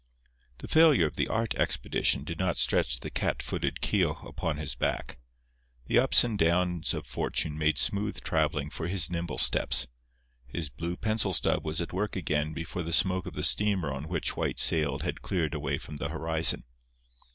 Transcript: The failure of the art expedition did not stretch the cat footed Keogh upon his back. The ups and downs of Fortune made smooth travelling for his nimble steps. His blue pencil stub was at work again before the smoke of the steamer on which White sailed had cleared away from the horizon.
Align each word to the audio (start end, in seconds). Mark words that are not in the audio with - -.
The 0.57 0.67
failure 0.67 1.05
of 1.05 1.15
the 1.15 1.27
art 1.27 1.53
expedition 1.53 2.23
did 2.23 2.39
not 2.39 2.57
stretch 2.57 3.01
the 3.01 3.11
cat 3.11 3.43
footed 3.43 3.81
Keogh 3.81 4.25
upon 4.25 4.57
his 4.57 4.73
back. 4.73 5.19
The 5.85 5.99
ups 5.99 6.23
and 6.23 6.39
downs 6.39 6.95
of 6.95 7.05
Fortune 7.05 7.55
made 7.55 7.77
smooth 7.77 8.19
travelling 8.21 8.71
for 8.71 8.87
his 8.87 9.11
nimble 9.11 9.37
steps. 9.37 9.89
His 10.47 10.69
blue 10.69 10.97
pencil 10.97 11.33
stub 11.33 11.63
was 11.63 11.81
at 11.81 11.93
work 11.93 12.15
again 12.15 12.51
before 12.51 12.81
the 12.81 12.91
smoke 12.91 13.27
of 13.27 13.35
the 13.35 13.43
steamer 13.43 13.93
on 13.93 14.07
which 14.07 14.35
White 14.35 14.57
sailed 14.57 15.03
had 15.03 15.21
cleared 15.21 15.53
away 15.53 15.77
from 15.77 15.97
the 15.97 16.09
horizon. 16.09 16.63